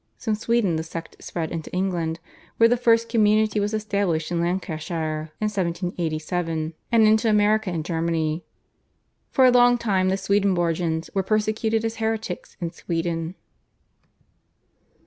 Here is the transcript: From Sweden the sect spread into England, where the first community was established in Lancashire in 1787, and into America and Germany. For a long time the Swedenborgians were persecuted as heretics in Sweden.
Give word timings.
From 0.17 0.33
Sweden 0.33 0.77
the 0.77 0.83
sect 0.83 1.17
spread 1.19 1.51
into 1.51 1.71
England, 1.71 2.19
where 2.57 2.67
the 2.67 2.75
first 2.75 3.07
community 3.07 3.59
was 3.59 3.71
established 3.71 4.31
in 4.31 4.41
Lancashire 4.41 5.31
in 5.39 5.45
1787, 5.47 6.73
and 6.91 7.03
into 7.07 7.29
America 7.29 7.69
and 7.69 7.85
Germany. 7.85 8.43
For 9.29 9.45
a 9.45 9.51
long 9.51 9.77
time 9.77 10.09
the 10.09 10.17
Swedenborgians 10.17 11.11
were 11.13 11.21
persecuted 11.21 11.85
as 11.85 11.97
heretics 11.97 12.57
in 12.59 12.71
Sweden. 12.71 13.35